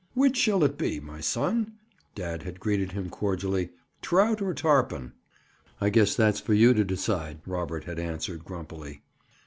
[0.15, 1.73] "Which shall it be, my son?"
[2.15, 3.69] dad had greeted him cordially.
[4.01, 5.13] "Trout or tarpon?"
[5.79, 9.03] "I guess that's for you to decide," Robert had answered grumpily.